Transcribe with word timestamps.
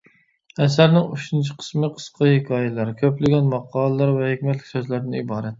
ئەسەرنىڭ 0.63 1.11
ئۈچىنچى 1.17 1.57
قىسمى 1.59 1.91
قىسقا 1.99 2.31
ھېكايىلەر، 2.31 2.95
كۆپلىگەن 3.03 3.53
ماقالىلەر 3.55 4.15
ۋە 4.19 4.33
ھېكمەتلىك 4.35 4.69
سۆزلەردىن 4.75 5.23
ئىبارەت. 5.23 5.49